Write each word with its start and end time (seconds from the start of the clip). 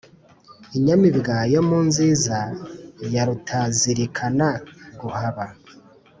inyamibwa 0.77 1.35
yo 1.53 1.61
mu 1.67 1.79
nziza, 1.87 2.37
ya 3.13 3.23
rutazilikana 3.27 4.47
guhaba, 4.99 5.45